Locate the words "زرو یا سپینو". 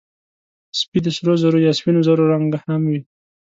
1.41-2.01